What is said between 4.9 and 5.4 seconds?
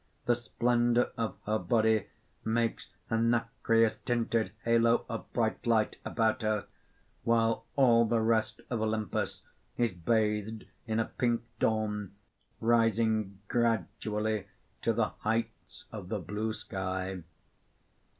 of